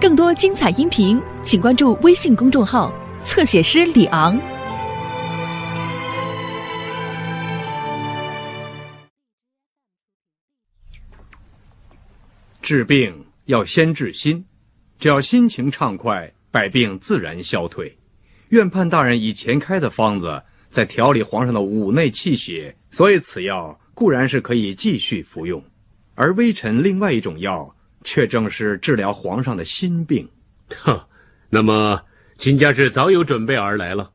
[0.00, 4.40] 更多精彩音频，请关注微信公众号“侧写师李昂”。
[12.62, 14.44] 治病要先治心，
[15.00, 17.98] 只要心情畅快，百病自然消退。
[18.50, 20.40] 愿判大人以前开的方子，
[20.70, 25.60] 在调理皇上的五内气血，所以此药固然是可以继续服用。
[26.14, 27.74] 而微臣另外一种药，
[28.04, 30.28] 却正是治疗皇上的心病。
[30.82, 31.00] 哼，
[31.50, 32.02] 那么
[32.36, 34.10] 秦家是早有准备而来了。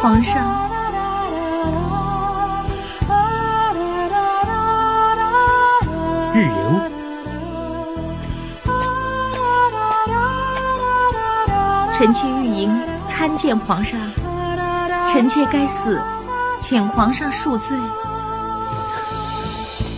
[0.00, 0.34] 皇上，
[6.34, 6.80] 玉莹，
[11.94, 12.68] 臣妾玉莹
[13.06, 14.00] 参见皇上。
[15.08, 16.00] 臣妾该死，
[16.60, 17.76] 请皇上恕罪。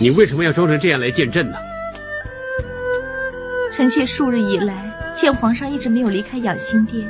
[0.00, 1.56] 你为什么要装成这样来见朕呢？
[3.72, 4.74] 臣妾数日以来
[5.16, 7.08] 见皇上一直没有离开养心殿，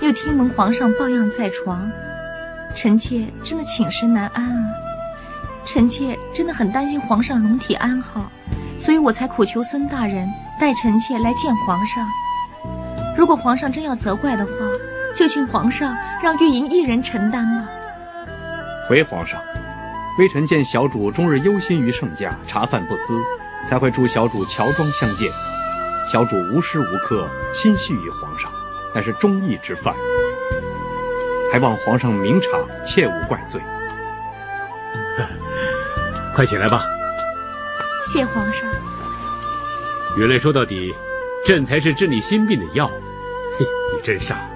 [0.00, 1.90] 又听闻皇上抱恙在床，
[2.74, 4.64] 臣妾真的寝食难安啊！
[5.66, 8.30] 臣妾真的很担心皇上龙体安好，
[8.80, 10.28] 所以我才苦求孙大人
[10.60, 12.04] 带臣妾来见皇上。
[13.16, 14.52] 如果皇上真要责怪的话，
[15.14, 17.68] 就请皇上让玉莹一人承担吗。
[18.88, 19.40] 回皇上，
[20.18, 23.18] 微臣见小主终日忧心于圣驾，茶饭不思，
[23.68, 25.30] 才会助小主乔装相见。
[26.10, 28.50] 小主无时无刻心系于皇上，
[28.94, 29.94] 乃是忠义之犯，
[31.52, 32.48] 还望皇上明察，
[32.84, 33.60] 切勿怪罪。
[36.34, 36.84] 快起来吧。
[38.06, 38.68] 谢皇上。
[40.16, 40.92] 原来说到底，
[41.46, 42.90] 朕才是治你心病的药。
[43.58, 44.49] 嘿， 你真傻。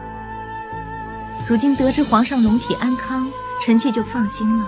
[1.46, 4.66] 如今得知皇上龙体安康，臣妾就放心了。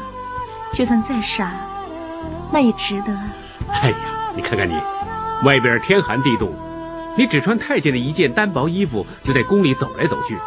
[0.73, 1.55] 就算再傻，
[2.53, 3.13] 那也值得。
[3.83, 3.97] 哎呀，
[4.35, 4.79] 你看看你，
[5.45, 6.53] 外边天寒地冻，
[7.17, 10.39] 你只穿太监的一件单薄衣服，就在宫里走来走去。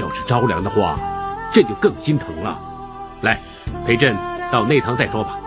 [0.00, 0.98] 要是着凉的话，
[1.52, 2.60] 朕就更心疼了。
[3.22, 3.40] 来，
[3.86, 4.16] 陪朕
[4.52, 5.40] 到内堂再说吧。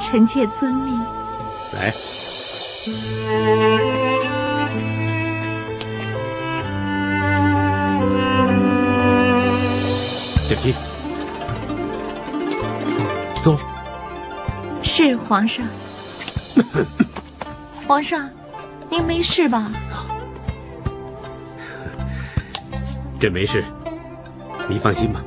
[0.00, 0.98] 臣妾遵命。
[1.72, 1.94] 来。
[14.96, 15.66] 是皇上。
[17.84, 18.30] 皇上，
[18.88, 19.72] 您没事吧？
[23.18, 23.64] 朕没事，
[24.68, 25.20] 你放心吧。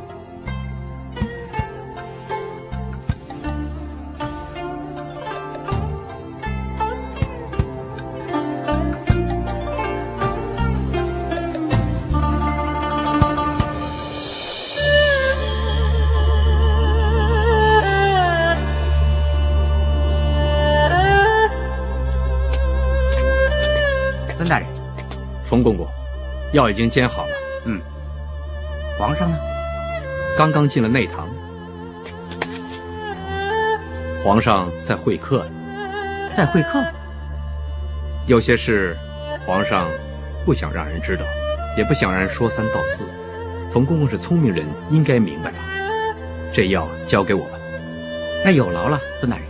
[26.54, 27.32] 药已经煎好了。
[27.66, 27.82] 嗯，
[28.98, 29.38] 皇上呢？
[30.38, 31.28] 刚刚进了内堂。
[34.24, 35.52] 皇上在会客呢。
[36.36, 36.84] 在会客？
[38.28, 38.96] 有些事，
[39.46, 39.88] 皇上
[40.46, 41.24] 不想让人知道，
[41.78, 43.04] 也不想让人说三道四。
[43.74, 45.58] 冯公公是聪明人，应该明白吧？
[46.54, 47.58] 这药交给我吧。
[48.46, 49.47] 那有劳了，孙大人。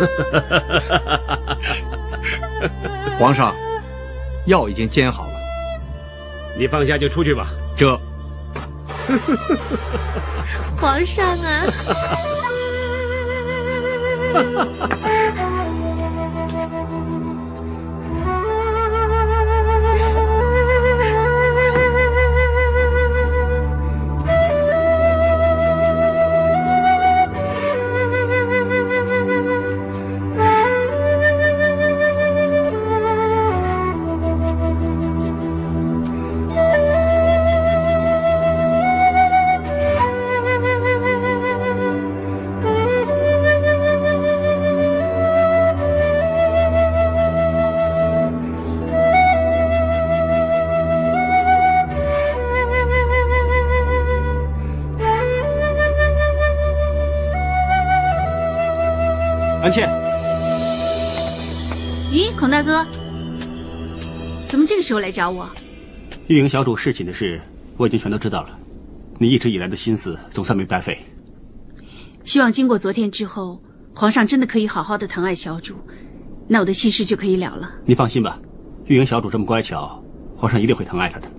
[3.18, 3.54] 皇上，
[4.46, 5.32] 药已经煎好了，
[6.56, 7.46] 你放下就出去吧。
[7.76, 7.98] 这，
[10.80, 11.64] 皇上啊！
[62.60, 62.86] 大哥，
[64.46, 65.48] 怎么这个时候来找我？
[66.26, 67.40] 玉莹小主侍寝的事，
[67.78, 68.58] 我已经全都知道了。
[69.18, 70.98] 你一直以来的心思总算没白费。
[72.22, 73.58] 希望经过昨天之后，
[73.94, 75.74] 皇上真的可以好好的疼爱小主，
[76.46, 77.72] 那我的心事就可以了了。
[77.86, 78.38] 你放心吧，
[78.84, 80.04] 玉莹小主这么乖巧，
[80.36, 81.30] 皇上一定会疼爱她的。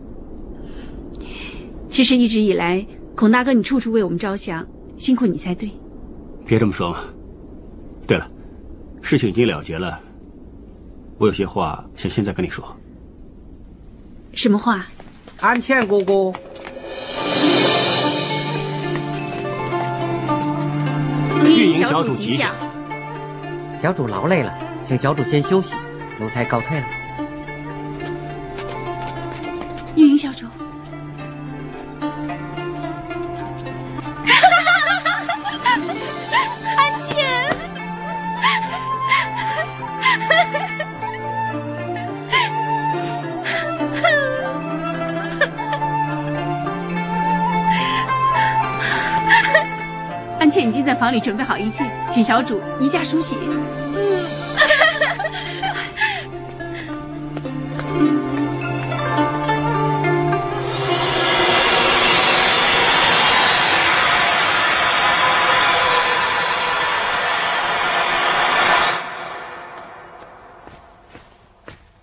[1.87, 2.83] 其实一直以来，
[3.15, 4.65] 孔大哥你处处为我们着想，
[4.97, 5.69] 辛苦你才对。
[6.47, 7.03] 别这么说嘛。
[8.07, 8.27] 对了，
[9.03, 9.99] 事情已经了结了，
[11.21, 12.75] 我有些话想现在跟你说。
[14.33, 14.87] 什么话？
[15.39, 16.33] 安茜姑姑，
[21.45, 22.55] 运营小主吉祥。
[23.79, 24.51] 小主劳累了，
[24.83, 25.75] 请小主先休息，
[26.19, 26.87] 奴才告退了。
[51.01, 53.35] 房里准备好一切，请小主移驾梳洗。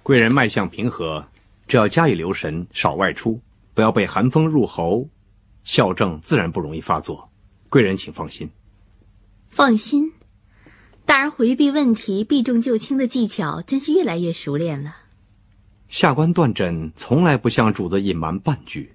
[0.02, 1.24] 贵人脉象平和，
[1.68, 3.40] 只要加以留神，少外出，
[3.74, 5.06] 不要被寒风入喉，
[5.62, 7.30] 哮症自然不容易发作。
[7.68, 8.50] 贵人请放心。
[9.50, 10.12] 放心，
[11.04, 14.96] 大人回避问题、避重就轻的技巧真是越来越熟练了。
[15.88, 18.92] 下官断诊从来不向主子隐瞒半句，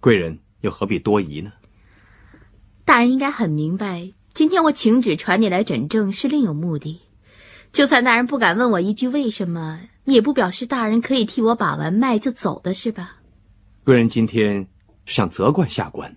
[0.00, 1.52] 贵人又何必多疑呢？
[2.84, 7.00] 大人应该很明白，今天我请旨传你来诊症是另有目的。
[7.72, 13.16] 就算大人不敢问我一句为什么，也不表示大人可以替我把完脉就走的是吧？
[13.84, 14.68] 贵人今天
[15.04, 16.16] 是想责怪下官。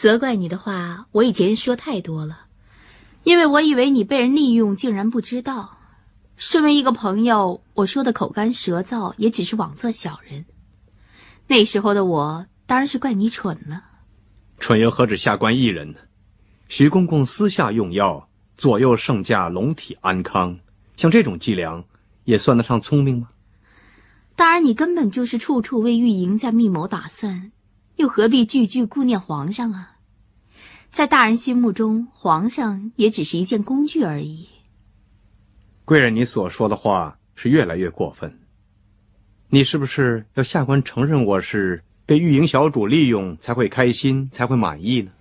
[0.00, 2.46] 责怪你的话，我以前说太多了，
[3.22, 5.76] 因为我以为你被人利用，竟然不知道。
[6.38, 10.46] 身为一个朋友，我说的口干舌燥，也只是枉做小人。
[11.48, 13.84] 那时候的我，当然是怪你蠢了。
[14.58, 15.98] 蠢又何止下官一人呢？
[16.70, 18.26] 徐公公私下用药，
[18.56, 20.58] 左右圣驾龙体安康，
[20.96, 21.84] 像这种伎俩，
[22.24, 23.28] 也算得上聪明吗？
[24.34, 27.52] 当然，你根本就是处处为玉莹在密谋打算。
[28.00, 29.98] 又何必句句顾念皇上啊？
[30.90, 34.48] 在大人心目中，皇上也只是一件工具而已。
[35.84, 38.40] 贵人，你所说的话是越来越过分。
[39.50, 45.12] 你是不是要下官承认我是被玉莹小主利用才会开心，才会满意呢？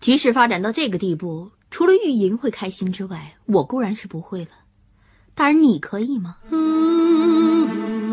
[0.00, 4.50] 局势发展到这个地步，除了玉莹会开心之外，我固然是不会了。
[5.38, 6.36] 大人，你可以吗？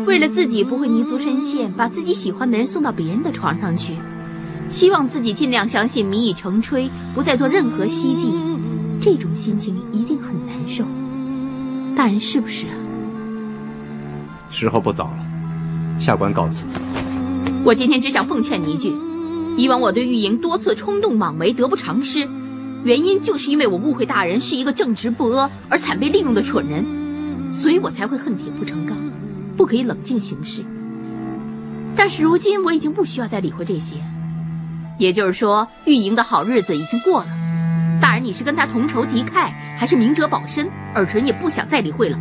[0.06, 3.94] 为了自己不会泥足深陷，把自己喜欢的人送到别人的床上去，
[4.68, 8.28] 希望自己尽量相信米已成炊，不再做任何希冀，
[9.00, 10.84] 这种心情一定很难受。
[11.96, 12.76] 大人是不是啊？
[14.50, 15.16] 时候不早了，
[15.98, 16.66] 下官告辞。
[17.64, 18.94] 我今天只想奉劝你一句：
[19.56, 22.28] 以往我对玉莹多次冲动莽为，得不偿失，
[22.84, 26.84] 原因就是因为我误会大人是一个正直不阿而惨被利用的蠢人，
[27.60, 28.96] 所以我才会恨铁不成钢。
[29.56, 30.64] 不可以冷静行事，
[31.94, 33.94] 但是如今我已经不需要再理会这些。
[34.98, 37.26] 也就是说，玉莹的好日子已经过了。
[38.02, 40.68] 大人，你是跟他同仇敌忾，还是明哲保身？
[40.92, 42.18] 尔淳也不想再理会了。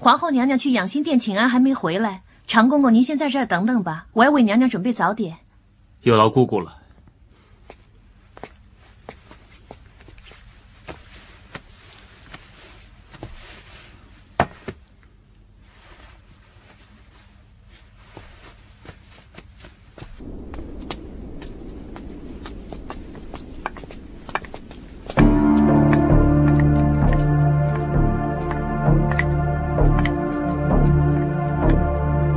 [0.00, 2.22] 皇后娘娘去养心殿请安，还没回来。
[2.48, 5.36] 常公公，您先在这儿等等吧，我要为娘娘准备早点。
[6.02, 6.76] 有劳姑姑了。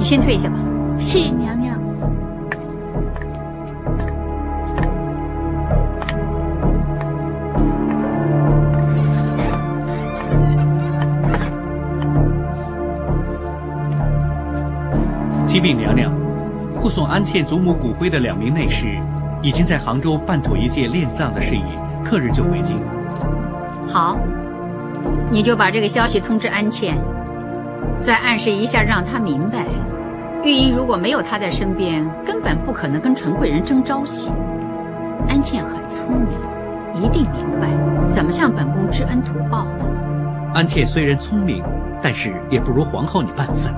[0.09, 0.55] 先退下吧。
[0.97, 1.77] 是娘娘。
[15.47, 16.11] 启禀娘娘，
[16.81, 18.97] 护送安茜祖母骨灰的两名内侍，
[19.43, 21.61] 已经在杭州办妥一切殓葬的事宜，
[22.03, 22.77] 刻日就回京。
[23.87, 24.17] 好，
[25.29, 26.97] 你就把这个消息通知安茜，
[28.01, 29.63] 再暗示一下，让她明白。
[30.41, 34.29] 玉英如果没有他在身边，根本不可能跟纯贵人争朝夕。
[35.27, 37.67] 安茜很聪明，一定明白
[38.09, 39.85] 怎么向本宫知恩图报的。
[40.53, 41.61] 安茜虽然聪明，
[42.01, 43.73] 但是也不如皇后你半分。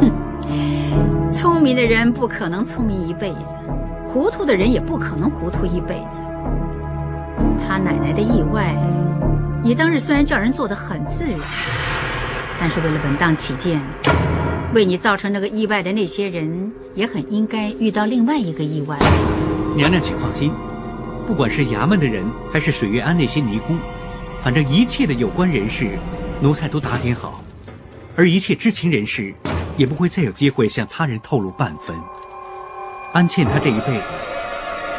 [0.00, 3.56] 哼，聪明的人不可能聪明一辈子，
[4.06, 6.22] 糊涂的人也不可能糊涂一辈子。
[7.66, 8.72] 他奶奶的意外，
[9.64, 11.34] 你当日虽然叫人做得很自然，
[12.60, 13.80] 但是为了稳当起见，
[14.74, 18.98] 为你造成那个意外的那些人，也很应该遇到另外一个意外。
[19.74, 20.52] 娘娘，请放心，
[21.26, 22.22] 不管是衙门的人，
[22.52, 23.74] 还是水月庵那些尼姑，
[24.42, 25.98] 反正一切的有关人士，
[26.42, 27.42] 奴才都打点好，
[28.14, 29.32] 而一切知情人士，
[29.78, 31.96] 也不会再有机会向他人透露半分。
[33.14, 34.10] 安茜她这一辈子，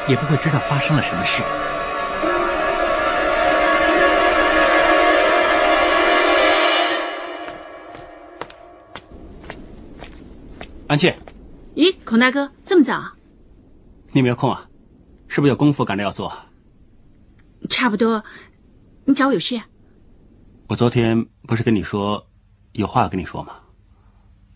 [0.08, 1.44] 也不会知道发生了什么事。
[10.90, 11.14] 安琪，
[11.76, 13.12] 咦，孔大哥，这么早？
[14.12, 14.68] 你没有空啊？
[15.28, 16.34] 是不是有功夫赶着要做？
[17.70, 18.24] 差不多。
[19.06, 19.62] 你找我有事？
[20.68, 22.26] 我昨天不是跟你说，
[22.72, 23.54] 有话要跟你说吗？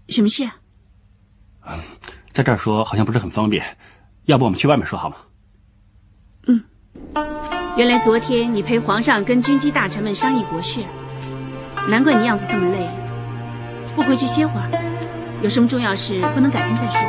[0.09, 0.49] 什么事？
[1.67, 1.77] 嗯，
[2.31, 3.77] 在这儿说好像不是很方便，
[4.25, 5.17] 要不我们去外面说好吗？
[6.47, 6.63] 嗯。
[7.77, 10.79] 原来昨天你陪皇上跟军机大臣们商议国事，
[11.91, 12.89] 难怪你样子这么累。
[13.95, 14.92] 不回去歇会儿？
[15.43, 17.01] 有什么重要事不能改天再说？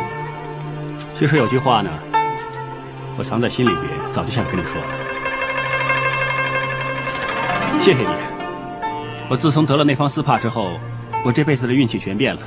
[1.17, 1.91] 其实有句话呢，
[3.17, 4.88] 我藏在心里边，早就想跟你说了。
[7.79, 8.09] 谢谢你。
[9.29, 10.81] 我自从得了那方丝帕之后，
[11.25, 12.41] 我这辈子的运气全变了。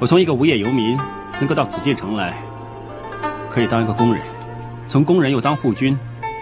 [0.00, 0.96] 我从一个无业游民，
[1.38, 2.34] 能够到紫禁城来，
[3.50, 4.22] 可以当一个工人，
[4.88, 5.94] 从工人又当护军，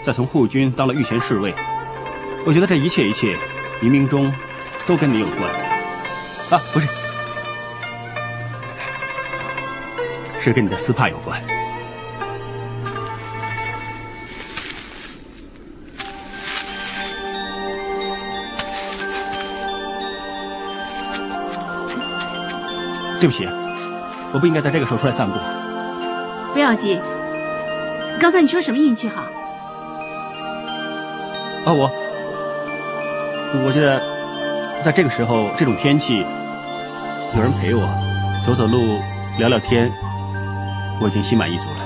[0.05, 1.53] 再从护军当了御前侍卫。
[2.47, 3.37] 我觉得这一切一切，
[3.81, 4.33] 冥冥中
[4.87, 5.43] 都跟你有关。
[6.51, 7.02] 啊，不是。
[10.43, 11.41] 是跟你的丝帕有关。
[23.21, 23.47] 对不起，
[24.33, 25.39] 我不应该在这个时候出来散步。
[26.53, 27.01] 不要紧。
[28.21, 29.23] 刚才你说什么运气好？
[31.65, 31.89] 啊，我，
[33.65, 34.03] 我觉得
[34.83, 36.27] 在这个时候，这种天气，
[37.37, 37.89] 有人陪我，
[38.45, 38.99] 走走路，
[39.39, 39.93] 聊聊天。
[41.03, 41.77] 我已经心满意足了，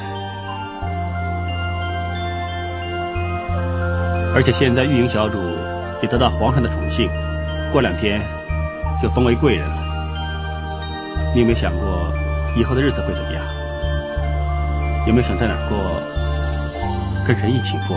[4.35, 5.39] 而且现在玉莹小主
[6.03, 7.09] 也得到皇上的宠幸，
[7.73, 8.21] 过两天
[9.01, 9.77] 就封为贵人了。
[11.33, 12.13] 你有没有想过
[12.55, 13.43] 以后的日子会怎么样？
[15.07, 15.79] 有没有想在哪儿过？
[17.27, 17.97] 跟谁一起过？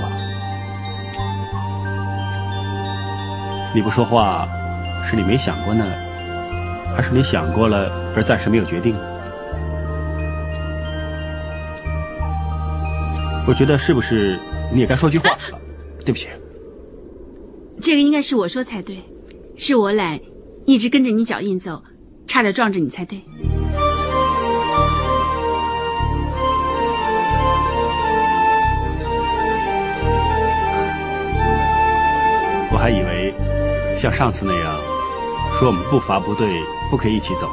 [3.73, 4.47] 你不说话，
[5.03, 5.83] 是你没想过呢，
[6.95, 8.95] 还是你想过了而暂时没有决定？
[13.49, 14.39] 我觉得是不是
[14.71, 15.35] 你也该说句话？
[16.05, 16.27] 对不起，
[17.81, 18.99] 这个应该是我说才对，
[19.57, 20.19] 是我懒，
[20.65, 21.81] 一直跟着你脚印走，
[22.27, 23.23] 差点撞着你才对。
[32.71, 33.33] 我还以为
[33.99, 34.79] 像上次那样，
[35.57, 36.47] 说我们步伐不对，
[36.91, 37.49] 不可以一起走。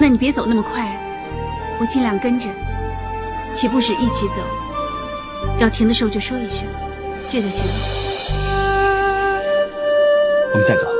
[0.00, 0.96] 那你别走那么快，
[1.80, 2.48] 我尽量跟着。
[3.56, 4.42] 且不使一起走，
[5.58, 6.66] 要停的时候就说一声，
[7.28, 7.72] 这就行了。
[10.52, 10.91] 我们再走，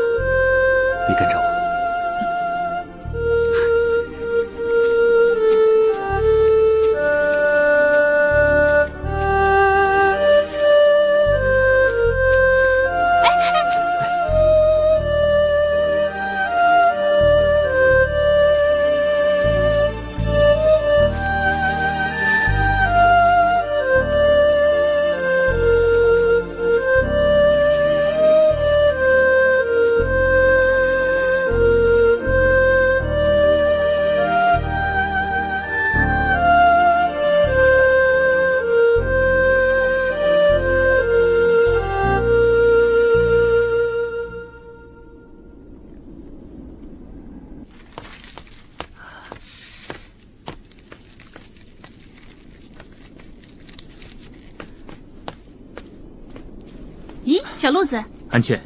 [57.73, 58.61] 小鹿子，安茜，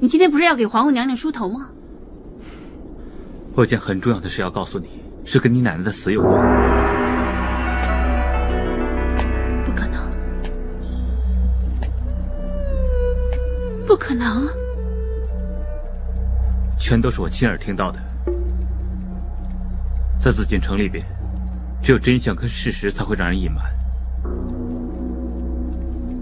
[0.00, 1.70] 你今天不是要给皇后娘娘梳头吗？
[3.54, 6.30] 我有件很重要的事要告诉你，是跟你奶奶的死有关。
[9.64, 9.98] 不可能，
[13.86, 14.46] 不可能，
[16.78, 17.98] 全都是我亲耳听到的。
[20.22, 21.02] 在紫禁城里边，
[21.82, 23.64] 只有真相跟事实才会让人隐瞒。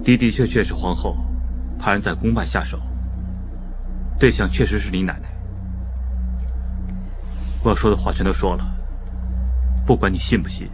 [0.05, 1.17] 的的确确是皇后。
[1.79, 2.79] 派人在宫外下手，
[4.19, 5.29] 对象确实是你奶奶。
[7.63, 8.65] 我要说的话全都说了，
[9.87, 10.69] 不管你信不信，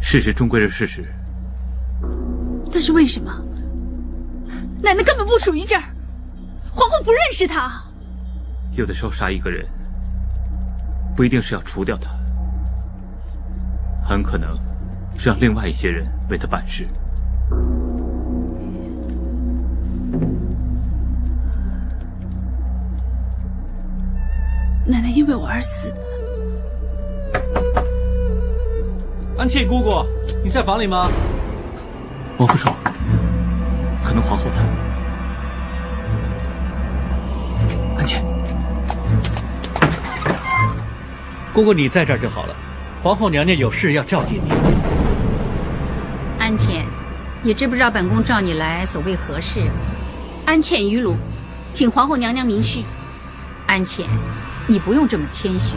[0.00, 1.12] 事实终归是事实。
[2.72, 3.30] 但是为什么？
[4.82, 5.82] 奶奶根本不属于这儿，
[6.72, 7.82] 皇后不认识她。
[8.72, 9.66] 有的时候杀一个人，
[11.14, 12.10] 不一定是要除掉他，
[14.02, 14.56] 很可能
[15.18, 16.86] 是让另外一些人为他办事。
[24.90, 25.94] 奶奶因为我而死。
[29.38, 30.04] 安茜姑姑，
[30.42, 31.08] 你在房里吗？
[32.38, 32.74] 王副手，
[34.02, 34.60] 可能皇后她……
[37.96, 38.20] 安茜，
[41.54, 42.56] 姑姑你在这儿就好了。
[43.00, 44.50] 皇后娘娘有事要召见你。
[46.40, 46.84] 安茜，
[47.44, 49.60] 你知不知道本宫召你来所为何事？
[50.46, 51.14] 安茜于鲁，
[51.72, 52.80] 请皇后娘娘明示。
[53.68, 54.04] 安茜。
[54.66, 55.76] 你不用这么谦虚，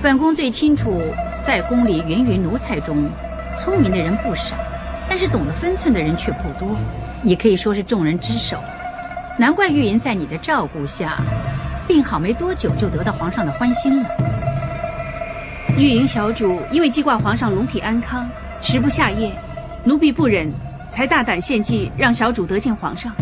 [0.00, 1.02] 本宫最清楚，
[1.42, 3.10] 在宫里芸芸奴才中，
[3.56, 4.54] 聪明的人不少，
[5.08, 6.76] 但是懂得分寸的人却不多。
[7.20, 8.58] 你可以说是众人之首，
[9.36, 11.18] 难怪玉莹在你的照顾下，
[11.88, 14.08] 病好没多久就得到皇上的欢心了。
[15.76, 18.28] 玉莹小主因为记挂皇上龙体安康，
[18.60, 19.32] 食不下咽，
[19.82, 20.52] 奴婢不忍，
[20.90, 23.12] 才大胆献计让小主得见皇上。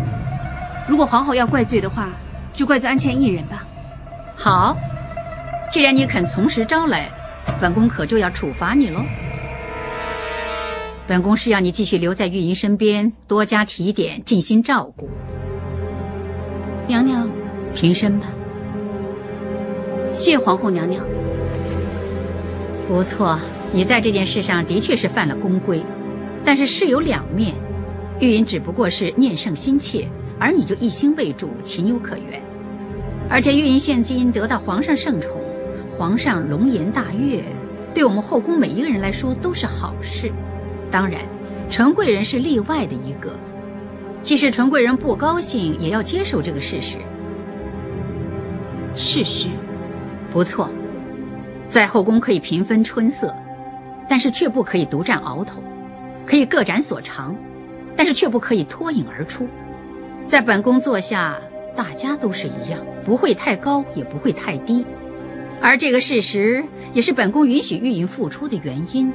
[0.87, 2.09] 如果皇后要怪罪的话，
[2.53, 3.63] 就怪罪安茜一人吧。
[4.35, 4.77] 好。
[5.71, 7.09] 既然你肯从实招来，
[7.59, 9.01] 本宫可就要处罚你喽。
[11.07, 15.09] 本宫是要你继续留在玉莹身边，多加提点，尽心照顾。
[16.87, 17.29] 娘娘，
[17.75, 18.27] 平身吧。
[20.13, 21.05] 谢皇后娘娘。
[22.87, 23.37] 不错，
[23.73, 25.83] 你在这件事上的确是犯了宫规，
[26.45, 27.53] 但是事有两面，
[28.19, 30.07] 玉莹只不过是念圣心切，
[30.39, 32.41] 而你就一心为主，情有可原。
[33.29, 35.29] 而且玉莹现今得到皇上圣宠。
[35.97, 37.43] 皇上龙颜大悦，
[37.93, 40.31] 对我们后宫每一个人来说都是好事。
[40.91, 41.21] 当然，
[41.69, 43.31] 纯贵人是例外的一个。
[44.21, 46.97] 即使纯贵人不高兴，也要接受这个事实。
[48.93, 49.49] 事实，
[50.31, 50.69] 不错，
[51.67, 53.33] 在后宫可以平分春色，
[54.07, 55.61] 但是却不可以独占鳌头；
[56.27, 57.35] 可以各展所长，
[57.95, 59.47] 但是却不可以脱颖而出。
[60.27, 61.37] 在本宫座下，
[61.75, 64.85] 大家都是一样，不会太高，也不会太低。
[65.61, 69.11] 而这个事实也是本宫允许玉莹复出的原因，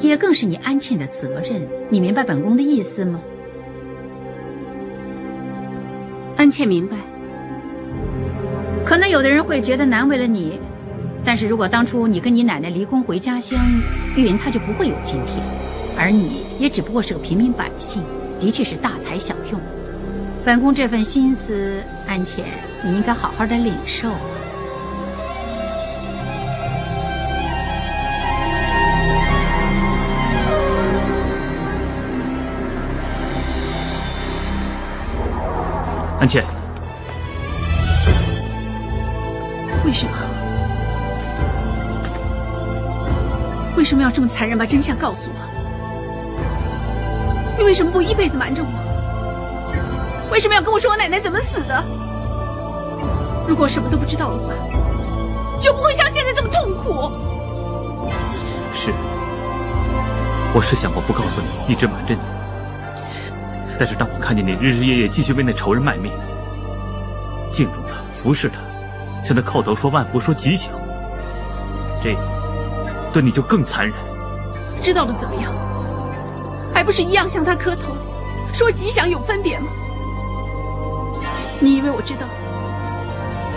[0.00, 1.66] 也更是你安茜的责任。
[1.88, 3.20] 你明白本宫的意思吗？
[6.36, 6.96] 安茜明白。
[8.84, 10.60] 可能有的人会觉得难为了你，
[11.24, 13.58] 但是如果当初你跟你奶奶离宫回家乡，
[14.16, 15.42] 玉莹她就不会有今天，
[15.98, 18.02] 而你也只不过是个平民百姓，
[18.38, 19.58] 的确是大材小用。
[20.44, 22.44] 本宫这份心思，安茜，
[22.84, 24.10] 你应该好好的领受。
[36.24, 36.42] 安茜，
[39.84, 40.12] 为什么？
[43.76, 45.36] 为什么要这么残忍把真相告诉我？
[47.58, 48.68] 你为什么不一辈子瞒着我？
[50.32, 51.84] 为什么要跟我说我奶奶怎么死的？
[53.46, 54.54] 如果我什么都不知道的话，
[55.60, 57.12] 就不会像现在这么痛苦。
[58.74, 58.94] 是，
[60.54, 62.33] 我是想过不告诉你，一直瞒着你。
[63.78, 66.12] 但是当我看见你日日夜夜继续为那仇人卖命，
[67.52, 68.56] 敬重他、服侍他，
[69.26, 70.72] 向他叩头说万福、说吉祥，
[72.02, 72.20] 这样
[73.12, 73.94] 对你就更残忍。
[74.82, 75.52] 知道了怎么样？
[76.72, 77.96] 还不是一样向他磕头，
[78.52, 79.66] 说吉祥有分别吗？
[81.60, 82.26] 你以为我知道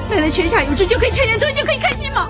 [0.10, 2.28] 奶奶泉下有知就可以趁人得势可以开心吗？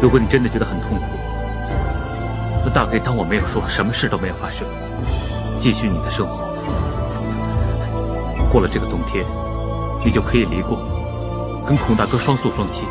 [0.00, 1.04] 如果你真的觉得很痛苦，
[2.64, 4.66] 那大可以当我没有说，什么事都没有发生，
[5.60, 6.46] 继续你的生活。
[8.50, 9.24] 过了这个冬天，
[10.04, 10.78] 你就可以离宫，
[11.66, 12.84] 跟孔大哥双宿双栖，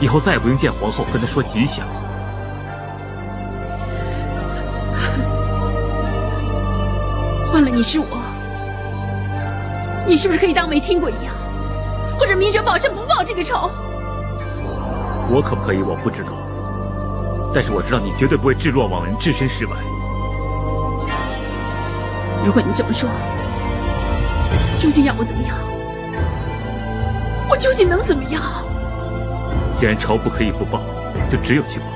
[0.00, 1.86] 以后再也不用见皇后，跟她说吉祥。
[7.52, 8.06] 换了你是我，
[10.06, 11.32] 你是不是可以当没听过一样，
[12.18, 13.70] 或者明哲保身不报这个仇？
[15.30, 15.82] 我可不可以？
[15.82, 16.32] 我不知道，
[17.54, 19.76] 但是我知道你绝对不会置若罔闻、置身事外。
[22.46, 23.08] 如果你这么说，
[24.80, 25.54] 究竟要我怎么样？
[27.48, 28.42] 我究竟能怎么样？
[29.76, 30.80] 既然仇不可以不报，
[31.30, 31.86] 就只有去报。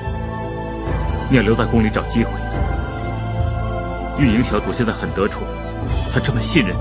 [1.30, 2.30] 你要留在宫里找机会。
[4.18, 5.42] 运营小主现在很得宠，
[6.12, 6.76] 他这么信任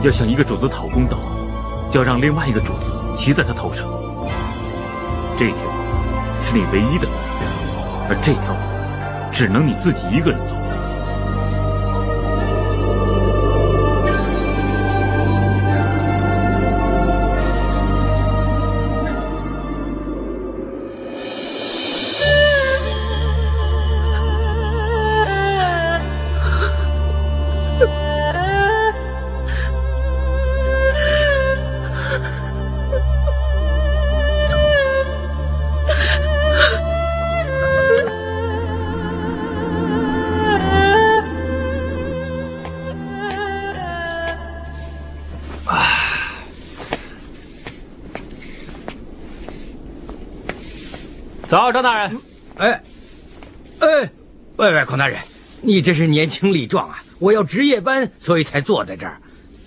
[0.00, 1.18] 你，要向一个主子讨公道，
[1.90, 3.84] 就要让另外一个主子骑在他头上。
[5.38, 5.70] 这条路
[6.44, 7.12] 是你唯一的路，
[8.08, 8.60] 而这条路
[9.32, 10.61] 只能你自己一个人走。
[51.52, 52.18] 早，张大人。
[52.56, 52.82] 哎，
[53.80, 54.10] 哎，
[54.56, 55.20] 喂喂，孔大人，
[55.60, 57.04] 你这是年轻力壮啊！
[57.18, 59.20] 我要值夜班，所以才坐在这儿。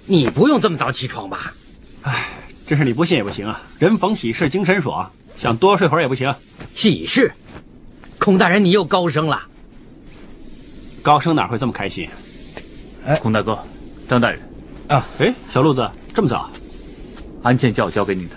[0.08, 1.54] 你不用这么早起床吧？
[2.02, 3.62] 哎，这是你不信也不行啊！
[3.78, 6.34] 人逢喜事精神爽，想多睡会儿也不行。
[6.74, 7.32] 喜事？
[8.18, 9.44] 孔大人，你又高升了。
[11.04, 12.10] 高升哪会这么开心？
[13.06, 13.60] 哎，孔大哥，
[14.10, 14.40] 张大人。
[14.88, 16.50] 啊，哎，小路子，这么早？
[17.44, 18.32] 安茜叫我交给你的。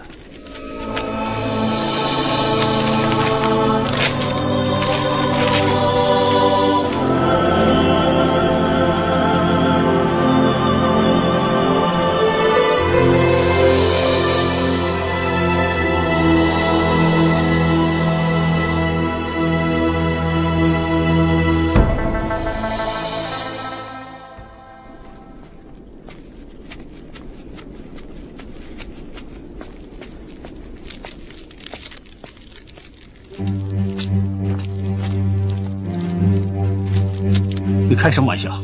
[37.98, 38.56] 开什么玩笑？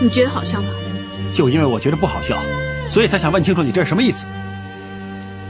[0.00, 0.68] 你觉得好笑吗？
[1.34, 2.42] 就因为我觉得不好笑，
[2.88, 4.26] 所以才想问清楚你这是什么意思。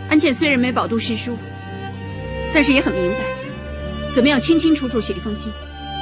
[0.08, 1.36] 安茜虽然没饱读诗书，
[2.54, 3.18] 但是也很明白，
[4.14, 5.50] 怎么样清清楚楚写一封信。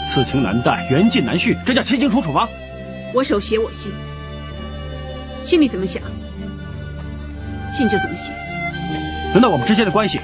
[0.07, 2.49] 此情难待，缘尽难续，这叫清清楚楚吗？
[3.15, 3.93] 我手写我心，
[5.45, 6.03] 心里怎么想，
[7.71, 8.33] 信就怎么写。
[9.33, 10.19] 难道我们之间的关系，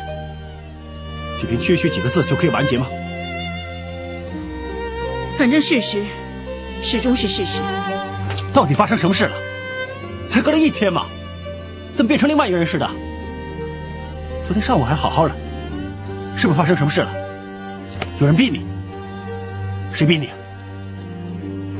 [1.40, 2.86] 就凭区区几个字就可以完结吗？
[5.36, 6.04] 反正事实
[6.82, 7.60] 始终是事实。
[8.52, 9.36] 到底发生什么事了？
[10.28, 11.06] 才隔了一天嘛，
[11.94, 12.90] 怎么变成另外一个人似的？
[14.44, 15.34] 昨天上午还好好的，
[16.36, 17.10] 是不是发生什么事了？
[18.18, 18.64] 有人逼你？
[19.92, 20.30] 谁逼你？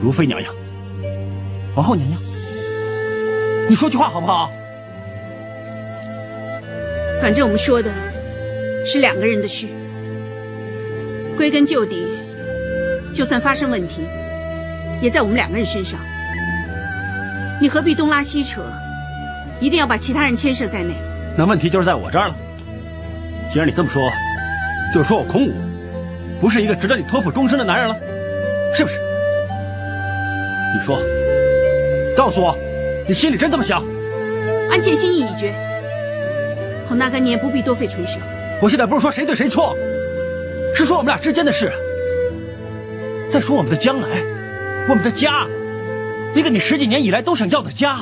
[0.03, 0.55] 如妃娘娘、
[1.75, 2.21] 皇后娘娘？
[3.69, 4.51] 你说句话好不好？
[7.21, 7.91] 反正我们说的
[8.85, 9.67] 是两个人的事，
[11.37, 12.07] 归根究底。
[13.17, 14.03] 就算发生问题，
[15.01, 15.99] 也在我们两个人身上。
[17.59, 18.61] 你何必东拉西扯，
[19.59, 20.95] 一定要把其他人牵涉在内？
[21.35, 22.37] 那问题就是在我这儿了。
[23.51, 24.13] 既然你这么说，
[24.93, 25.55] 就是说我孔武
[26.43, 27.97] 不是一个值得你托付终身的男人了，
[28.75, 28.99] 是不是？
[30.75, 31.01] 你说，
[32.15, 32.55] 告诉我，
[33.09, 33.83] 你心里真这么想？
[34.71, 35.55] 安茜心意已决，
[36.87, 38.19] 孔大哥你也不必多费唇舌。
[38.61, 39.75] 我现在不是说谁对谁错，
[40.75, 41.73] 是说我们俩之间的事。
[43.31, 44.09] 再说我们的将来，
[44.89, 45.47] 我们的家，
[46.35, 47.99] 一个你十几年以来都想要的家。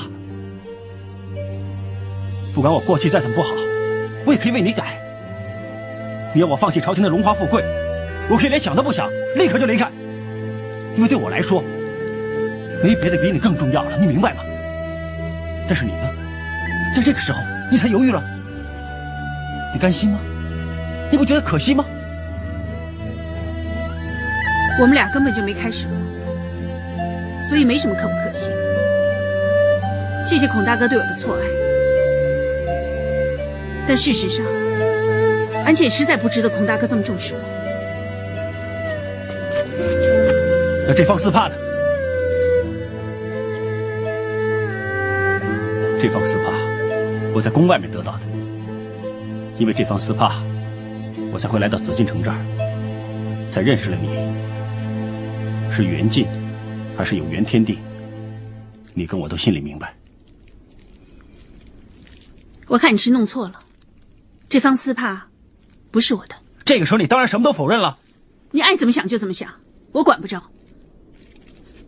[2.55, 3.53] 不管我过去再怎么不好，
[4.25, 5.01] 我也可以为你改。
[6.35, 7.65] 你要我放弃朝廷的荣华富贵，
[8.29, 9.91] 我可以连想都不想，立刻就离开。
[10.97, 11.65] 因为对我来说，
[12.83, 14.43] 没别的比你更重要了，你明白吗？
[15.67, 16.09] 但是你呢，
[16.95, 17.41] 在这个时候
[17.73, 18.23] 你才犹豫了，
[19.73, 20.21] 你甘心吗？
[21.11, 21.85] 你不觉得可惜吗？
[24.81, 25.95] 我们俩根本就没开始过，
[27.49, 28.51] 所以没什么可不可惜。
[30.27, 31.43] 谢谢孔大哥对我的错爱，
[33.87, 34.45] 但事实上，
[35.65, 37.41] 安茜实在不值得孔大哥这么重视我。
[40.89, 41.55] 那这方丝帕呢？
[46.03, 46.53] 这方丝帕
[47.33, 48.21] 我在宫外面得到的，
[49.57, 50.43] 因为这方丝帕，
[51.33, 52.37] 我才会来到紫禁城这儿，
[53.51, 54.09] 才认识了你。
[55.75, 56.25] 是缘尽，
[56.97, 57.77] 还是有缘天定？
[58.95, 59.93] 你跟我都心里明白。
[62.69, 63.59] 我看你是弄错了，
[64.49, 65.27] 这方丝帕
[65.91, 66.37] 不是我的。
[66.65, 67.99] 这个时候你当然什么都否认了。
[68.53, 69.53] 你爱怎么想就怎么想，
[69.91, 70.41] 我管不着。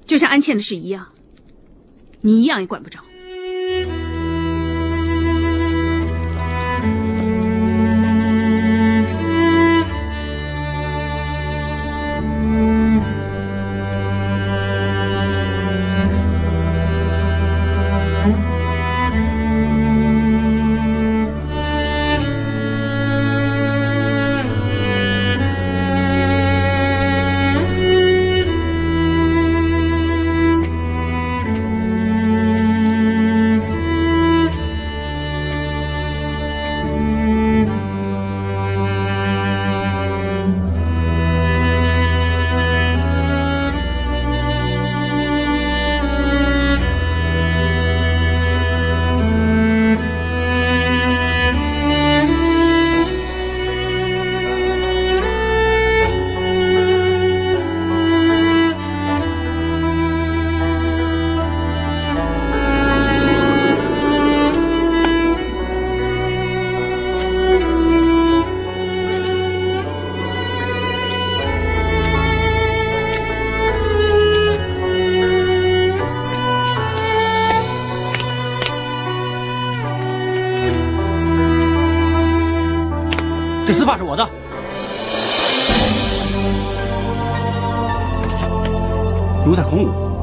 [0.05, 1.07] 就像安茜的事一样，
[2.22, 2.99] 你一样也管不着。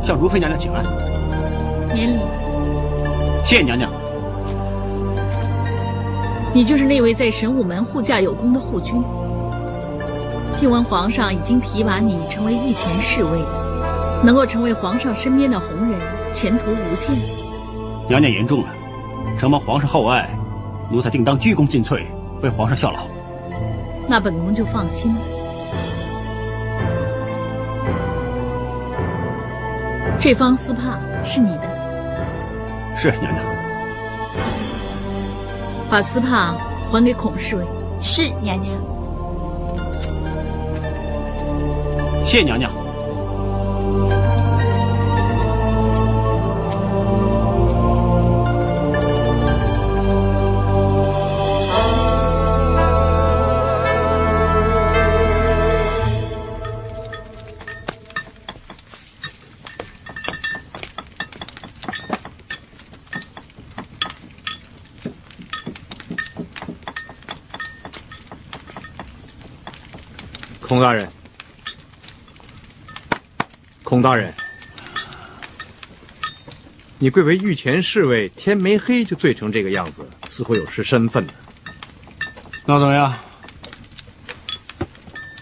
[0.03, 0.83] 向如妃娘娘请安。
[1.93, 2.19] 免礼。
[3.45, 3.89] 谢娘娘。
[6.53, 9.01] 你就是那位在神武门护驾有功的护军。
[10.59, 13.39] 听闻皇上已经提拔你成为御前侍卫，
[14.23, 15.99] 能够成为皇上身边的红人，
[16.33, 17.15] 前途无限。
[18.07, 18.67] 娘娘言重了，
[19.39, 20.29] 承蒙皇上厚爱，
[20.91, 22.03] 奴才定当鞠躬尽瘁，
[22.41, 22.99] 为皇上效劳。
[24.07, 25.21] 那本宫就放心了。
[30.23, 31.63] 这方丝帕是你的。
[32.97, 33.43] 是娘娘。
[35.91, 36.55] 把丝帕
[36.89, 37.65] 还给孔侍卫。
[38.01, 38.73] 是娘娘。
[42.25, 42.82] 谢娘娘。
[70.73, 71.07] 孔大人，
[73.83, 74.33] 孔大人，
[76.97, 81.33] 你贵为御前侍卫，天没黑就醉成这个样子，似乎有失身份呢。
[82.65, 83.13] 那怎么样？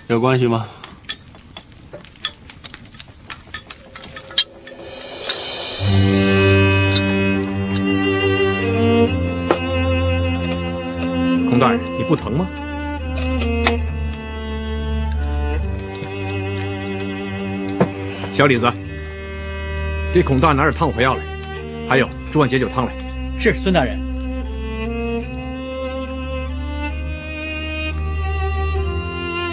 [0.09, 0.67] 有关系吗？
[11.49, 12.40] 孔大人，你不疼吗？
[18.41, 18.73] 小李子，
[20.11, 21.21] 给孔大拿点烫火药来，
[21.87, 22.91] 还有煮碗解酒汤来。
[23.39, 23.99] 是孙大人。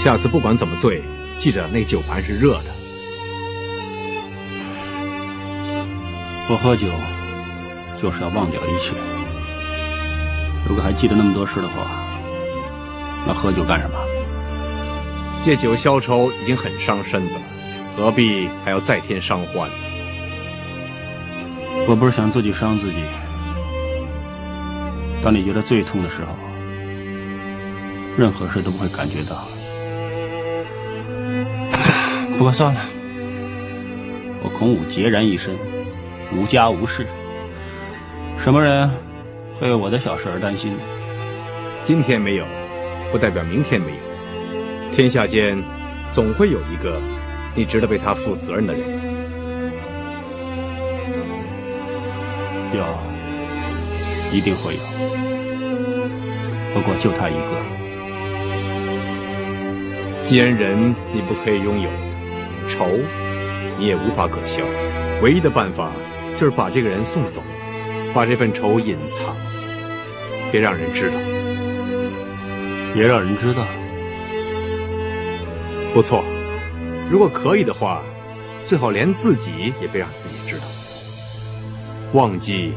[0.02, 1.02] 下次不管怎么醉，
[1.38, 2.70] 记着那酒盘是热的。
[6.46, 6.86] 不喝酒
[8.00, 8.94] 就是要忘掉一切。
[10.66, 12.08] 如果还记得那么多事的话，
[13.26, 13.98] 那喝酒干什么？
[15.44, 17.40] 借酒消愁已经很伤身子了。
[17.98, 19.68] 何必还要再添伤患？
[21.88, 23.00] 我不是想自己伤自己。
[25.20, 26.28] 当你觉得最痛的时候，
[28.16, 29.36] 任何事都不会感觉到。
[32.38, 32.80] 不过算了，
[34.44, 35.56] 我孔武孑然一身，
[36.32, 37.04] 无家无室，
[38.38, 38.88] 什么人
[39.58, 40.78] 会为我的小事而担心呢？
[41.84, 42.44] 今天没有，
[43.10, 43.98] 不代表明天没有。
[44.94, 45.60] 天下间，
[46.12, 47.00] 总会有一个。
[47.54, 48.82] 你值得为他负责任的人，
[52.72, 52.84] 有，
[54.32, 54.80] 一定会有。
[56.72, 57.40] 不过就他一个。
[60.24, 61.88] 既然人你不可以拥有，
[62.68, 62.86] 仇
[63.78, 64.62] 你也无法可消，
[65.22, 65.90] 唯一的办法
[66.36, 67.42] 就是把这个人送走，
[68.14, 69.34] 把这份仇隐藏，
[70.52, 71.16] 别让人知道。
[72.94, 73.62] 别让人知道。
[75.92, 76.22] 不错。
[77.10, 78.02] 如果可以的话，
[78.66, 80.64] 最好连自己也别让自己知道。
[82.12, 82.72] 忘记，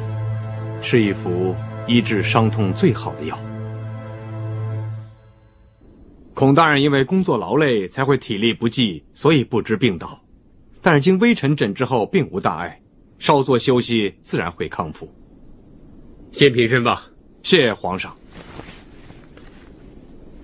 [0.82, 1.54] 是一副
[1.86, 3.38] 医治伤痛最好的药。
[6.34, 10.22] 孔大人因为工作劳累，才会体力不济，所以不知病倒。
[10.82, 12.82] 但是经微臣诊治后，并无大碍，
[13.20, 15.14] 稍作休息，自然会康复。
[16.32, 17.06] 先平身吧。
[17.44, 18.16] 谢皇上。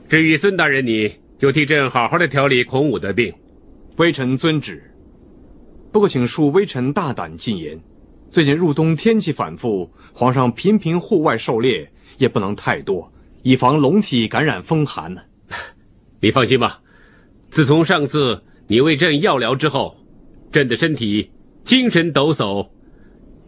[0.09, 3.33] 至于孙大人，你就替朕好好的调理孔武的病。
[3.97, 4.93] 微臣遵旨。
[5.91, 7.79] 不过，请恕微臣大胆进言：
[8.29, 15.21] 最近入冬，天气反复，皇上频频户外狩猎，也不能太多，以防龙体感染风寒呢。
[16.21, 16.81] 你放心吧，
[17.49, 19.97] 自从上次你为朕药疗之后，
[20.51, 21.31] 朕的身体
[21.63, 22.69] 精神抖擞。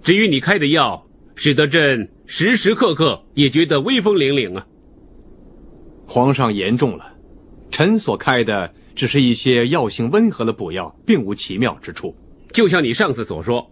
[0.02, 4.66] 至于你开的药，使得朕时时刻刻也觉得威风凛凛啊。
[6.08, 7.14] 皇上言重了，
[7.70, 8.74] 臣所开的。
[9.00, 12.14] 只是一些药性温和的补药，并无奇妙之处。
[12.52, 13.72] 就像你上次所说，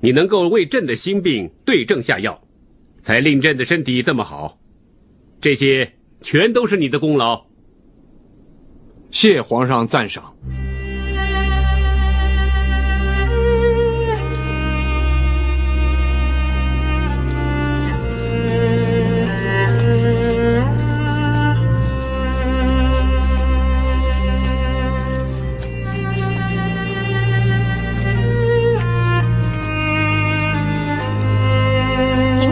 [0.00, 2.42] 你能够为朕的心病对症下药，
[3.00, 4.58] 才令朕的身体这么好。
[5.40, 7.46] 这些全都是你的功劳。
[9.12, 10.34] 谢皇上赞赏。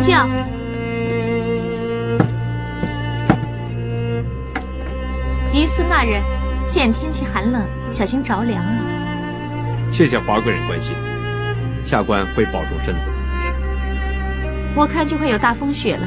[0.07, 0.29] 叫，
[5.51, 6.21] 于孙大人，
[6.69, 8.85] 见天气寒冷，小心着凉啊！
[9.91, 10.93] 谢谢华贵人关心，
[11.87, 13.09] 下官会保重身子。
[14.75, 16.07] 我看就快有大风雪了，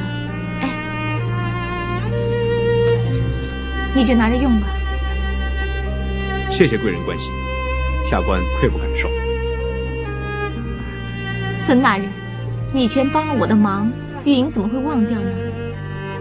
[0.60, 0.68] 哎，
[3.94, 4.68] 你就拿着用吧。
[6.52, 7.32] 谢谢贵人关心，
[8.08, 9.10] 下官愧不敢受。
[11.58, 12.17] 孙大人。
[12.72, 13.90] 你以前帮了我的忙，
[14.24, 15.30] 玉莹怎么会忘掉呢？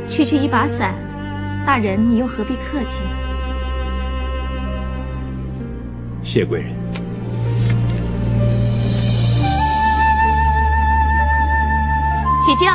[0.07, 0.95] 区区一把伞，
[1.65, 3.09] 大人你又何必客气呢？
[6.23, 6.71] 谢贵人。
[12.45, 12.71] 起轿。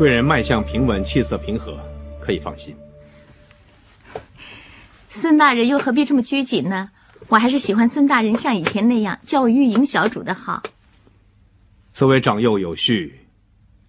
[0.00, 1.78] 贵人脉象平稳，气色平和，
[2.22, 2.74] 可以放心。
[5.10, 6.90] 孙大人又何必这么拘谨呢？
[7.28, 10.62] 我还是喜欢孙大人像以前那样叫我玉莹小主的好。
[11.92, 13.26] 所谓长幼有序，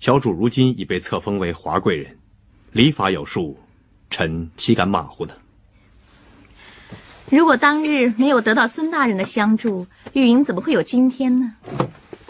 [0.02, 2.18] 小主如今已被册封为华贵人，
[2.74, 3.58] 礼法有数，
[4.10, 5.34] 臣岂敢马虎呢？
[7.30, 11.56] 如果当日没有得到孙大人的相助，玉莹怎么会有今天呢？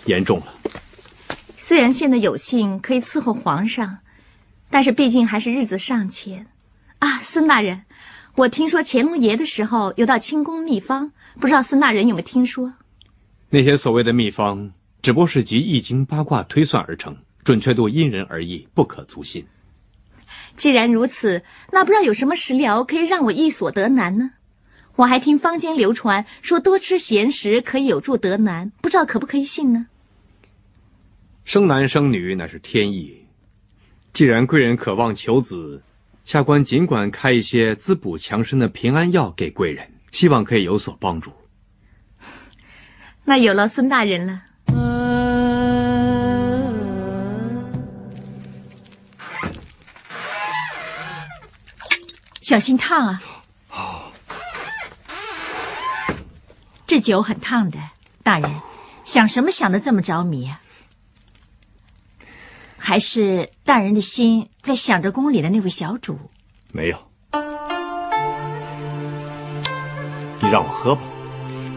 [0.05, 0.53] 言重了。
[1.71, 3.99] 虽然现在有幸可以伺候皇上，
[4.69, 6.47] 但是毕竟还是日子尚浅。
[6.99, 7.83] 啊，孙大人。
[8.35, 12.73] 我听说乾隆爷的时候有道清宫秘方，不知道孙大人有没有听说？
[13.49, 19.45] 那些所谓的秘方，只不过是集易经八卦推算而成，准确度因人而异，不可足信。
[20.57, 24.31] 既然如此，那不知道有什么食疗可以让我易所得难呢？
[24.97, 29.87] 我还听坊间流传说多吃咸食可以有助得难，不知道可不可以信呢？
[31.51, 33.25] 生男生女乃是天意，
[34.13, 35.83] 既然贵人渴望求子。
[36.23, 41.33] 下官尽管开一些滋补强身的平安药给贵人，希望可以有所帮助。
[43.25, 44.43] 那有劳孙大人了。
[52.39, 53.21] 小心烫啊！
[56.87, 57.77] 这酒很烫的，
[58.23, 58.49] 大人，
[59.03, 60.60] 想什么想的这么着迷啊？
[62.91, 66.19] 还是大人的心在想着宫里的那位小主？
[66.73, 66.97] 没有，
[70.41, 71.01] 你让我喝吧。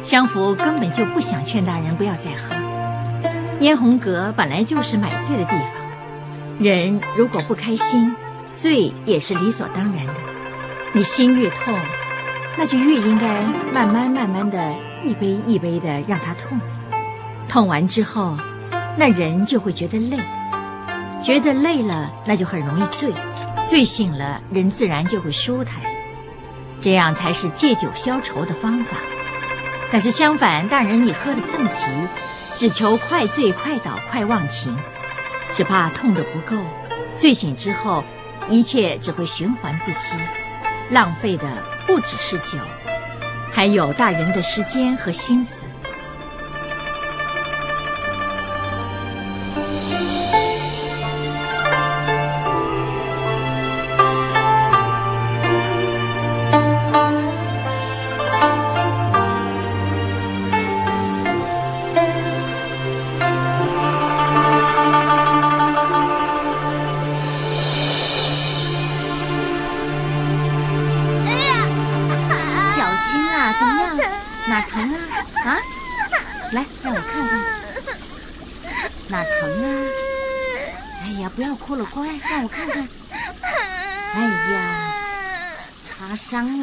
[0.02, 2.56] 相府根本就不想劝大人不要再喝。
[3.60, 8.16] 嫣红阁本来就是买醉的地方，人如果不开心，
[8.56, 10.14] 醉也是理所当然的。
[10.94, 11.72] 你心越痛，
[12.58, 13.40] 那就越应该
[13.72, 14.74] 慢慢慢慢的
[15.04, 16.58] 一杯一杯的让它痛。
[17.48, 18.36] 痛完之后，
[18.98, 20.18] 那人就会觉得累。
[21.24, 23.10] 觉得累了，那就很容易醉；
[23.66, 25.80] 醉醒了，人自然就会舒坦。
[26.82, 28.98] 这样才是借酒消愁的方法。
[29.90, 31.86] 但是相反，大人你喝得这么急，
[32.56, 34.76] 只求快醉、快倒、快忘情，
[35.54, 36.62] 只怕痛得不够。
[37.16, 38.04] 醉醒之后，
[38.50, 40.14] 一切只会循环不息，
[40.90, 41.46] 浪费的
[41.86, 42.58] 不只是酒，
[43.50, 45.63] 还有大人的时间和心思。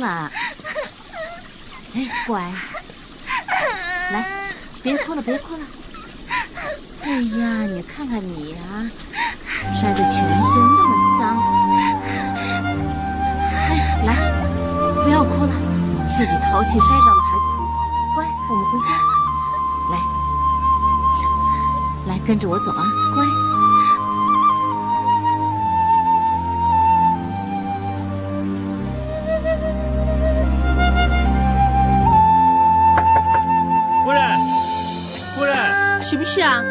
[0.02, 0.30] 了，
[1.93, 2.52] 哎，乖，
[4.12, 4.26] 来，
[4.82, 5.64] 别哭了，别哭了。
[7.04, 8.89] 哎呀，你看看你啊，
[9.80, 11.38] 摔得全身那么脏。
[13.70, 14.10] 哎，来，
[15.04, 15.54] 不要哭了，
[16.18, 17.70] 自己淘气摔着了还哭，
[18.16, 18.89] 乖，我们回家。
[22.08, 22.84] 来，来，跟着我走啊，
[23.14, 23.51] 乖。
[36.12, 36.62] 什么事啊？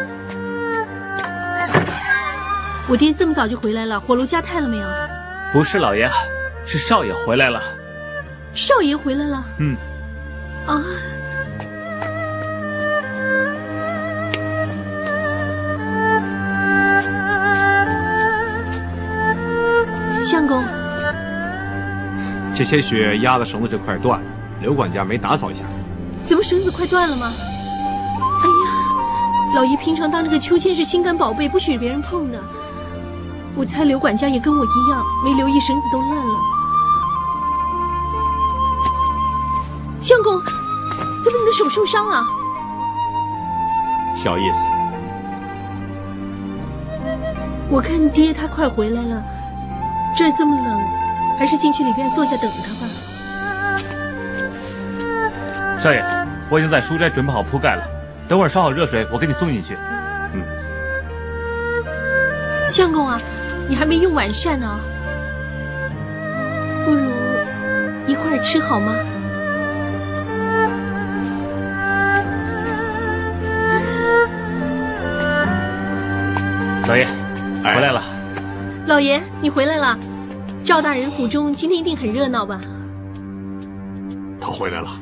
[2.87, 4.87] 我爹这么早就回来了火炉加炭了没有？
[5.51, 6.07] 不是老爷
[6.67, 7.59] 是少爷回来了。
[8.53, 9.43] 少爷回来了？
[9.57, 9.75] 嗯。
[10.67, 10.83] 啊。
[20.23, 20.63] 相公。
[22.53, 24.25] 这些雪压的绳子就快断了
[24.61, 25.63] 刘管家没打扫一下。
[26.25, 27.33] 怎么绳子快断了吗？
[29.53, 32.41] 老爷平常当这个秋千是心肝宝贝，不许别人碰的。
[33.53, 36.39] 我猜刘管家也跟我一样，没留意绳子都烂了。
[39.99, 40.41] 相公，
[41.23, 42.23] 怎么你的手受伤了？
[44.15, 44.65] 小意思。
[47.69, 49.23] 我看爹他快回来了，
[50.15, 50.79] 这儿这么冷，
[51.37, 52.87] 还是进去里边坐下等他吧。
[55.79, 56.01] 少爷，
[56.49, 57.83] 我已经在书斋准备好铺盖了，
[58.31, 59.75] 等会儿烧好热水，我给你送进去。
[60.33, 60.41] 嗯。
[62.65, 63.19] 相公啊，
[63.67, 64.79] 你还没用晚膳呢，
[66.85, 67.11] 不如
[68.07, 68.95] 一块儿吃好吗？
[76.87, 77.05] 老爷，
[77.61, 78.01] 回来了。
[78.87, 79.99] 老爷，你回来了。
[80.63, 82.61] 赵大人府中今天一定很热闹吧？
[84.39, 84.97] 他回来了。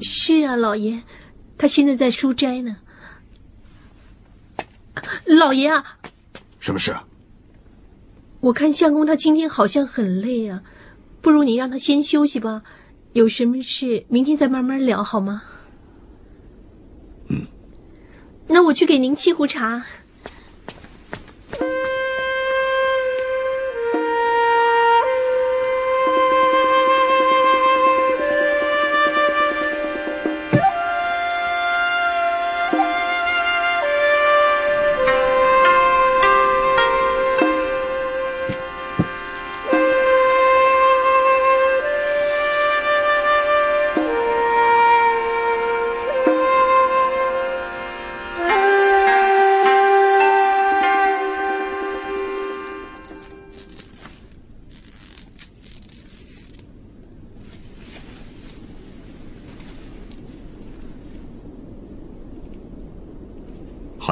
[0.00, 1.02] 是啊，老爷，
[1.56, 2.76] 他现在在书斋呢。
[5.26, 5.98] 老爷啊，
[6.60, 6.94] 什么事？
[8.40, 10.62] 我看相公他今天好像很累啊，
[11.20, 12.62] 不如你让他先休息吧。
[13.12, 15.42] 有什么事明天再慢慢聊好吗？
[17.28, 17.46] 嗯。
[18.48, 19.84] 那我去给您沏壶茶。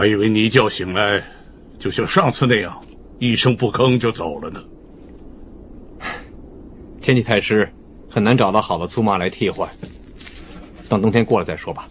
[0.03, 1.22] 还以为你一觉醒来，
[1.78, 2.84] 就像上次那样，
[3.20, 4.61] 一声不吭就走了呢。
[7.00, 7.72] 天气太湿，
[8.11, 9.70] 很难找到好的粗麻来替换。
[10.88, 11.88] 等冬天过了再说吧。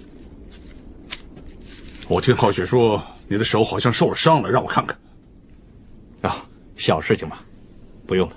[2.10, 5.00] 我听浩雪说，你的手好像受了伤了，让我看看。
[6.20, 6.46] 啊，
[6.76, 7.38] 小事情嘛，
[8.06, 8.36] 不用了。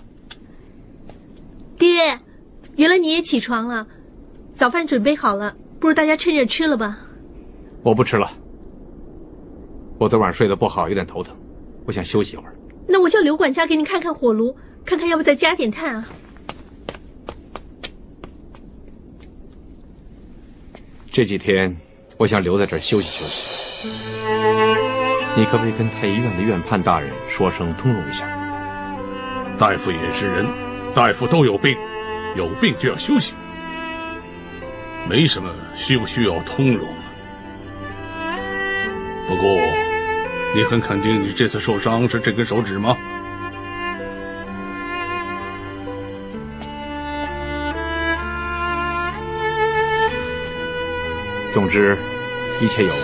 [1.77, 2.20] 爹，
[2.77, 3.89] 原来你也起床了，
[4.55, 7.01] 早饭准备好了，不如大家趁热吃了吧。
[7.83, 8.33] 我不吃了。
[9.99, 11.35] 我昨晚睡得不好，有点头疼，
[11.87, 12.55] 我想休息一会儿。
[12.87, 16.09] 那我叫刘管家给你看看火炉，看看要不再加点炭啊。
[21.11, 21.77] 这几天
[22.19, 23.89] 我想留在这儿休息休息，
[25.37, 28.27] 你可不可以跟太医院的院判大人说声通融一下？
[29.57, 30.45] 大夫也是人，
[30.93, 31.77] 大夫都有病，
[32.37, 33.33] 有病就要休息，
[35.09, 36.89] 没什么需不需要通融。
[39.29, 39.49] 不过，
[40.55, 42.97] 你很肯定你这次受伤是这根手指吗？
[51.53, 51.99] 总之，
[52.61, 53.03] 一切有了。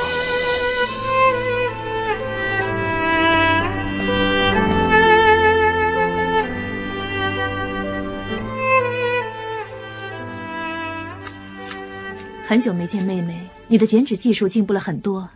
[12.46, 15.28] 很久没见妹妹，你的剪纸技术进步了很多。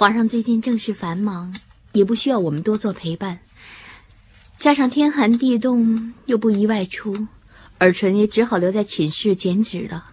[0.00, 1.54] 皇上最近政事繁忙，
[1.92, 3.40] 也不需要我们多做陪伴。
[4.58, 7.28] 加上天寒地冻，又不宜外出，
[7.76, 10.06] 尔淳也只好留在寝室剪纸了。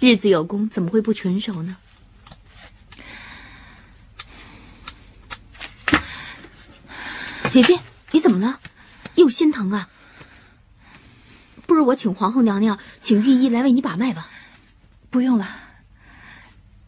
[0.00, 1.76] 日子有功，怎么会不纯熟呢？
[7.48, 7.78] 姐姐，
[8.10, 8.58] 你怎么了？
[9.14, 9.88] 又心疼啊？
[11.64, 14.28] 不如我请皇后娘娘，请御医来为你把脉吧。
[15.10, 15.46] 不用了，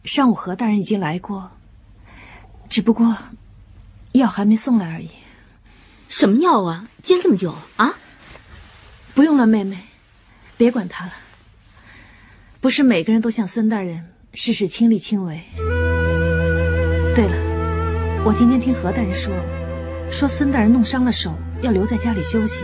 [0.03, 1.51] 上午何大人已经来过。
[2.69, 3.17] 只不过，
[4.11, 5.09] 药还没送来而已。
[6.07, 6.87] 什么药啊？
[7.01, 7.95] 煎这么久啊？
[9.15, 9.79] 不用了，妹妹，
[10.55, 11.11] 别管他了。
[12.61, 14.05] 不是每个人都像孙大人，
[14.35, 15.41] 事事亲力亲为。
[17.15, 19.33] 对了，我今天听何大人说，
[20.11, 22.63] 说孙大人弄伤了手，要留在家里休息。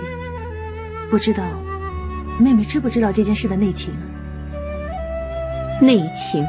[1.09, 1.43] 不知道，
[2.39, 3.91] 妹妹知不知道这件事的内情？
[5.81, 6.45] 内情？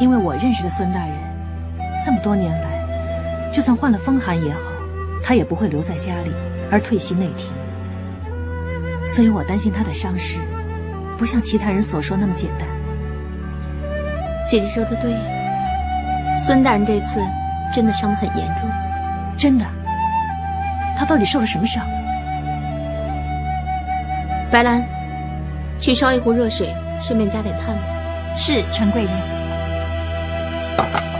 [0.00, 1.23] 因为我认识的孙大人。
[2.04, 4.60] 这么多年来，就算患了风寒也好，
[5.22, 6.30] 他也不会留在家里，
[6.70, 7.50] 而退席内廷。
[9.08, 10.38] 所以我担心他的伤势，
[11.16, 12.68] 不像其他人所说那么简单。
[14.46, 15.16] 姐姐说的对，
[16.38, 17.18] 孙大人这次
[17.74, 18.68] 真的伤得很严重，
[19.38, 19.64] 真的。
[20.96, 21.86] 他到底受了什么伤？
[24.50, 24.84] 白兰，
[25.80, 26.68] 去烧一壶热水，
[27.00, 27.82] 顺便加点炭吧。
[28.36, 29.10] 是，陈贵人。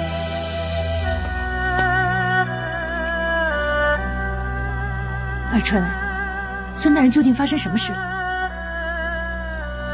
[5.55, 5.81] 二春，
[6.75, 8.51] 孙大人究竟发生什么事了？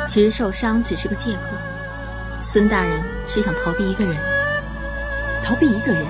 [0.08, 1.42] 其实受伤只是个借口，
[2.40, 2.98] 孙大人
[3.28, 4.16] 是想逃避一个人，
[5.44, 6.02] 逃避一个人，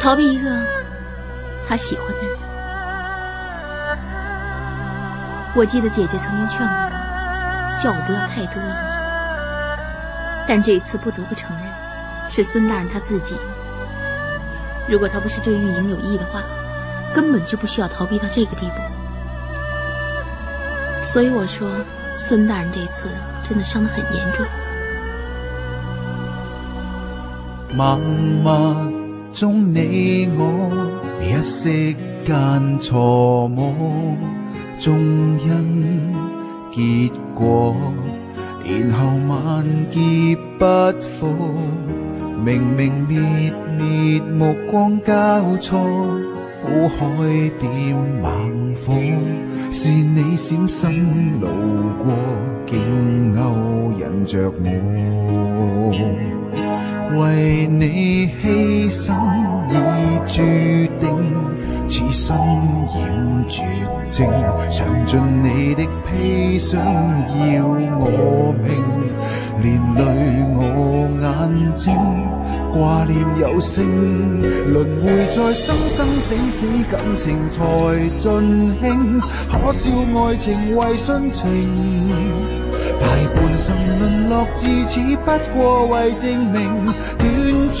[0.00, 0.50] 逃避一个
[1.68, 2.36] 他喜欢的人。
[5.54, 6.90] 我记得姐姐曾经劝过我，
[7.80, 8.66] 叫我不要太多疑，
[10.48, 11.70] 但这一次不得不承认，
[12.28, 13.36] 是孙大人他自己。
[14.88, 16.42] 如果他不是对玉莹有意的话，
[17.14, 18.74] 根本就不需要逃避到这个地步。
[21.04, 21.68] 所以我说，
[22.16, 23.08] 孙大人这次
[23.42, 24.44] 真的伤得很严重。
[27.74, 27.96] 默
[28.42, 28.74] 默
[29.32, 30.70] 中你我
[31.22, 31.96] 一息
[32.26, 33.72] 间错摸，
[34.78, 36.12] 终因
[36.72, 37.74] 结果，
[38.64, 40.64] 然后万劫不
[41.18, 41.28] 复，
[42.44, 45.78] 明明灭灭目光交错，
[46.62, 46.96] 苦海
[47.58, 48.94] 点猛火。
[49.70, 51.46] 是你闪身路
[52.02, 52.06] 过，
[52.66, 54.62] 竟勾引着我。
[57.20, 59.14] 为你牺牲
[59.68, 59.72] 已
[60.26, 60.36] 注
[60.98, 61.06] 定，
[61.88, 63.62] 此身染绝
[64.10, 64.28] 症。
[64.70, 66.76] 尝尽你的砒霜，
[67.54, 68.66] 要我命，
[69.62, 69.66] 连
[69.96, 69.98] 累
[70.54, 70.58] 我
[71.20, 71.86] 眼睛。
[72.70, 73.82] 挂念有声，
[74.72, 77.56] 轮回在生生死死，感情才
[78.18, 78.30] 尽
[78.80, 79.20] 兴。
[79.50, 81.42] 可笑爱情为殉情，
[83.00, 83.66] 大半生
[83.98, 85.26] 沦落至此，不
[85.58, 86.56] 过为证明
[87.18, 87.24] 短
[87.74, 87.80] 促